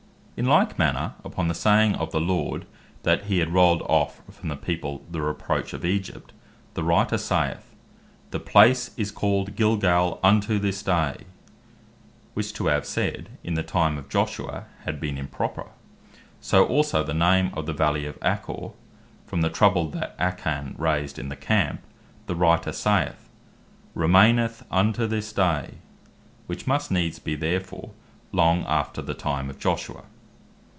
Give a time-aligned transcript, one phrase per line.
[0.37, 2.65] In like manner, upon the saying of the Lord,
[3.03, 6.33] that he had rolled off from the people the Reproach of Egypt,
[6.73, 7.75] the Writer saith,
[8.31, 11.25] "The place is called Gilgal unto this day;"
[12.33, 15.67] which to have said in the time of Joshua had been improper.
[16.39, 18.71] So also the name of the Valley of Achor,
[19.27, 21.81] from the trouble that Achan raised in the Camp, (Josh.
[21.81, 21.81] 7.
[22.25, 23.29] 26) the Writer saith,
[23.93, 25.75] "remaineth unto this day;"
[26.47, 27.91] which must needs bee therefore
[28.31, 30.05] long after the time of Joshua.